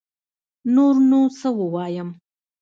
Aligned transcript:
نور 0.73 0.95
نو 1.09 1.21
سه 1.39 1.49
ووايم 1.59 2.09